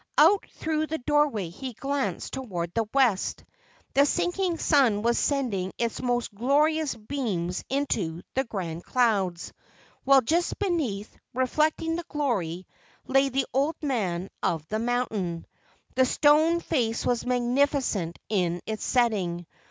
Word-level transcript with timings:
Out 0.17 0.47
through 0.55 0.87
the 0.87 0.97
doorway 0.97 1.49
he 1.49 1.73
glanced 1.73 2.33
toward 2.33 2.73
the 2.73 2.87
west. 2.91 3.43
The 3.93 4.07
sinking 4.07 4.57
sun 4.57 5.03
was 5.03 5.19
sending 5.19 5.73
its 5.77 6.01
most 6.01 6.33
glorious 6.33 6.95
beams 6.95 7.63
into 7.69 8.23
the 8.33 8.43
grand 8.43 8.83
clouds, 8.83 9.53
while 10.03 10.21
just 10.21 10.57
beneath, 10.57 11.15
reflecting 11.35 11.97
the 11.97 12.05
glory, 12.09 12.65
lay 13.05 13.29
the 13.29 13.45
Old 13.53 13.75
Man 13.83 14.31
of 14.41 14.67
the 14.69 14.79
Mountain. 14.79 15.45
The 15.93 16.05
stone 16.05 16.61
face 16.61 17.05
was 17.05 17.23
magnificent 17.23 18.17
in 18.27 18.59
its 18.65 18.83
setting. 18.83 19.45